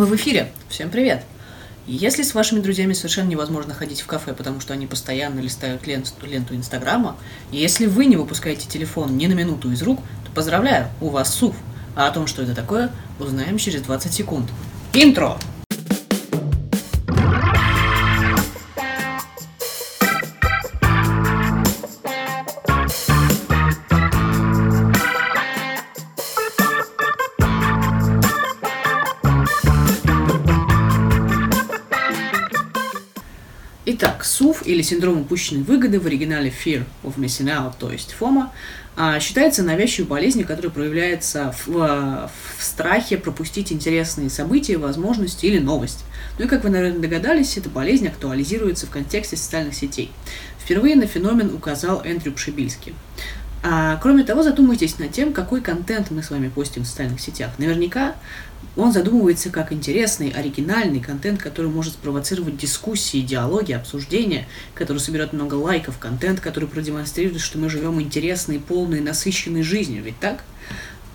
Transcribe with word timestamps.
Мы 0.00 0.06
в 0.06 0.16
эфире. 0.16 0.50
Всем 0.70 0.88
привет. 0.88 1.26
Если 1.86 2.22
с 2.22 2.32
вашими 2.32 2.60
друзьями 2.60 2.94
совершенно 2.94 3.28
невозможно 3.28 3.74
ходить 3.74 4.00
в 4.00 4.06
кафе, 4.06 4.32
потому 4.32 4.58
что 4.58 4.72
они 4.72 4.86
постоянно 4.86 5.40
листают 5.40 5.86
ленту, 5.86 6.54
Инстаграма, 6.54 7.18
и 7.52 7.58
если 7.58 7.84
вы 7.84 8.06
не 8.06 8.16
выпускаете 8.16 8.66
телефон 8.66 9.18
ни 9.18 9.26
на 9.26 9.34
минуту 9.34 9.70
из 9.70 9.82
рук, 9.82 10.00
то 10.24 10.30
поздравляю, 10.34 10.88
у 11.02 11.10
вас 11.10 11.34
СУВ. 11.34 11.54
А 11.96 12.06
о 12.06 12.12
том, 12.12 12.26
что 12.28 12.40
это 12.40 12.54
такое, 12.54 12.90
узнаем 13.18 13.58
через 13.58 13.82
20 13.82 14.10
секунд. 14.10 14.48
Интро! 14.94 15.38
Итак, 33.86 34.24
СУФ 34.24 34.66
или 34.66 34.82
синдром 34.82 35.22
упущенной 35.22 35.62
выгоды 35.62 36.00
в 36.00 36.06
оригинале 36.06 36.52
Fear 36.52 36.84
of 37.02 37.16
Missing 37.16 37.46
Out, 37.46 37.74
то 37.78 37.90
есть 37.90 38.12
ФОМА, 38.12 38.52
а, 38.94 39.18
считается 39.20 39.62
навязчивой 39.62 40.06
болезнью, 40.06 40.46
которая 40.46 40.70
проявляется 40.70 41.54
в, 41.64 42.30
в 42.58 42.62
страхе 42.62 43.16
пропустить 43.16 43.72
интересные 43.72 44.28
события, 44.28 44.76
возможности 44.76 45.46
или 45.46 45.58
новость. 45.58 46.04
Ну 46.38 46.44
и, 46.44 46.48
как 46.48 46.62
вы, 46.64 46.68
наверное, 46.68 47.00
догадались, 47.00 47.56
эта 47.56 47.70
болезнь 47.70 48.06
актуализируется 48.06 48.86
в 48.86 48.90
контексте 48.90 49.38
социальных 49.38 49.74
сетей. 49.74 50.10
Впервые 50.62 50.94
на 50.94 51.06
феномен 51.06 51.54
указал 51.54 52.02
Эндрю 52.04 52.32
Пшибильский. 52.32 52.94
А, 53.62 53.96
кроме 53.96 54.24
того, 54.24 54.42
задумайтесь 54.42 54.98
над 54.98 55.12
тем, 55.12 55.32
какой 55.32 55.60
контент 55.60 56.10
мы 56.10 56.22
с 56.22 56.30
вами 56.30 56.48
постим 56.48 56.84
в 56.84 56.86
социальных 56.86 57.20
сетях. 57.20 57.50
Наверняка 57.58 58.14
он 58.76 58.92
задумывается 58.92 59.50
как 59.50 59.72
интересный, 59.72 60.30
оригинальный 60.30 61.00
контент, 61.00 61.42
который 61.42 61.70
может 61.70 61.94
спровоцировать 61.94 62.56
дискуссии, 62.56 63.20
диалоги, 63.20 63.72
обсуждения, 63.72 64.46
который 64.74 64.98
соберет 64.98 65.32
много 65.32 65.54
лайков, 65.54 65.98
контент, 65.98 66.40
который 66.40 66.68
продемонстрирует, 66.68 67.40
что 67.40 67.58
мы 67.58 67.68
живем 67.68 68.00
интересной, 68.00 68.60
полной, 68.60 69.00
насыщенной 69.00 69.62
жизнью. 69.62 70.02
Ведь 70.04 70.18
так? 70.20 70.44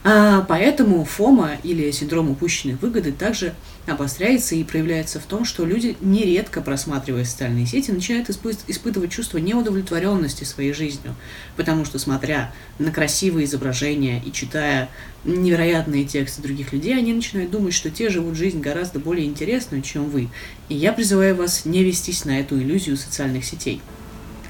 А, 0.07 0.41
поэтому 0.47 1.03
ФОМа 1.03 1.57
или 1.63 1.89
синдром 1.89 2.29
упущенной 2.29 2.75
выгоды 2.75 3.11
также 3.11 3.55
обостряется 3.87 4.53
и 4.53 4.63
проявляется 4.63 5.19
в 5.19 5.23
том, 5.23 5.45
что 5.45 5.65
люди, 5.65 5.97
нередко 5.99 6.61
просматривая 6.61 7.25
социальные 7.25 7.65
сети, 7.65 7.89
начинают 7.89 8.29
испы- 8.29 8.55
испытывать 8.67 9.11
чувство 9.11 9.39
неудовлетворенности 9.39 10.43
своей 10.43 10.73
жизнью, 10.73 11.15
потому 11.57 11.85
что, 11.85 11.97
смотря 11.97 12.53
на 12.77 12.91
красивые 12.91 13.45
изображения 13.45 14.21
и 14.23 14.31
читая 14.31 14.89
невероятные 15.23 16.05
тексты 16.05 16.43
других 16.43 16.71
людей, 16.71 16.95
они 16.95 17.11
начинают 17.11 17.49
думать, 17.49 17.73
что 17.73 17.89
те 17.89 18.09
живут 18.09 18.35
жизнь 18.35 18.59
гораздо 18.59 18.99
более 18.99 19.25
интересную, 19.25 19.81
чем 19.81 20.11
вы. 20.11 20.29
И 20.69 20.75
я 20.75 20.93
призываю 20.93 21.35
вас 21.35 21.65
не 21.65 21.83
вестись 21.83 22.25
на 22.25 22.39
эту 22.39 22.59
иллюзию 22.59 22.95
социальных 22.95 23.43
сетей. 23.43 23.81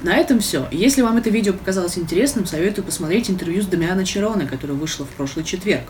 На 0.02 0.16
этом 0.16 0.40
все. 0.40 0.68
Если 0.70 1.02
вам 1.02 1.16
это 1.16 1.30
видео 1.30 1.52
показалось 1.52 1.98
интересным, 1.98 2.46
советую 2.46 2.84
посмотреть 2.84 3.30
интервью 3.30 3.62
с 3.62 3.66
Дамиана 3.66 4.04
Чероне, 4.04 4.46
которое 4.46 4.74
вышло 4.74 5.06
в 5.06 5.10
прошлый 5.10 5.44
четверг. 5.44 5.84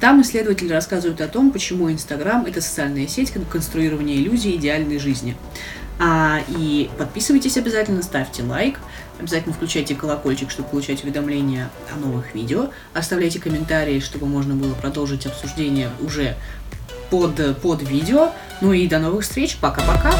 Там 0.00 0.22
исследователи 0.22 0.72
рассказывают 0.72 1.20
о 1.20 1.28
том, 1.28 1.50
почему 1.50 1.90
Инстаграм– 1.90 2.44
это 2.46 2.60
социальная 2.60 3.06
сеть 3.06 3.32
конструирования 3.50 4.16
иллюзий 4.16 4.56
идеальной 4.56 4.98
жизни. 4.98 5.36
А, 5.98 6.40
и 6.48 6.90
подписывайтесь 6.96 7.58
обязательно, 7.58 8.02
ставьте 8.02 8.42
лайк, 8.42 8.78
обязательно 9.18 9.54
включайте 9.54 9.94
колокольчик, 9.94 10.50
чтобы 10.50 10.70
получать 10.70 11.04
уведомления 11.04 11.68
о 11.94 11.98
новых 11.98 12.34
видео, 12.34 12.70
оставляйте 12.94 13.38
комментарии, 13.38 14.00
чтобы 14.00 14.26
можно 14.26 14.54
было 14.54 14.72
продолжить 14.72 15.26
обсуждение 15.26 15.90
уже 16.00 16.36
под, 17.10 17.60
под 17.60 17.82
видео. 17.82 18.30
Ну 18.62 18.72
и 18.72 18.88
до 18.88 18.98
новых 18.98 19.24
встреч, 19.24 19.58
пока-пока! 19.60 20.14